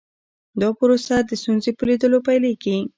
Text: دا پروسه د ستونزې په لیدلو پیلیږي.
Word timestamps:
دا 0.61 0.69
پروسه 0.79 1.15
د 1.29 1.31
ستونزې 1.41 1.71
په 1.77 1.83
لیدلو 1.89 2.19
پیلیږي. 2.27 2.75